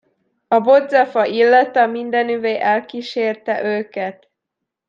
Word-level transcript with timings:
A 0.47 0.59
bodzafa 0.61 1.25
illata 1.25 1.85
mindenüvé 1.85 2.59
elkísérte 2.59 3.63
őket. 3.63 4.29